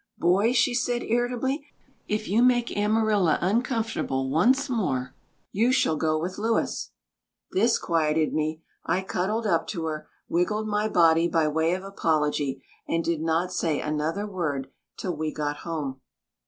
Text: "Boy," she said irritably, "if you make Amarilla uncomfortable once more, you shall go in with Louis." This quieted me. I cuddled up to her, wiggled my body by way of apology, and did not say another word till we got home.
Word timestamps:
"Boy," 0.17 0.51
she 0.51 0.73
said 0.73 1.03
irritably, 1.03 1.63
"if 2.07 2.27
you 2.27 2.41
make 2.41 2.75
Amarilla 2.75 3.37
uncomfortable 3.39 4.31
once 4.31 4.67
more, 4.67 5.13
you 5.51 5.71
shall 5.71 5.95
go 5.95 6.15
in 6.15 6.21
with 6.23 6.39
Louis." 6.39 6.89
This 7.51 7.77
quieted 7.77 8.33
me. 8.33 8.63
I 8.83 9.03
cuddled 9.03 9.45
up 9.45 9.67
to 9.67 9.85
her, 9.85 10.09
wiggled 10.27 10.67
my 10.67 10.89
body 10.89 11.27
by 11.27 11.47
way 11.47 11.75
of 11.75 11.83
apology, 11.83 12.63
and 12.87 13.03
did 13.05 13.21
not 13.21 13.53
say 13.53 13.79
another 13.79 14.25
word 14.25 14.71
till 14.97 15.15
we 15.15 15.31
got 15.31 15.57
home. 15.57 16.01